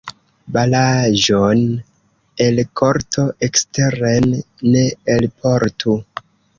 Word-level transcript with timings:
Balaaĵon 0.53 1.61
el 2.47 2.63
korto 2.83 3.29
eksteren 3.51 4.29
ne 4.41 4.89
elportu. 5.19 6.01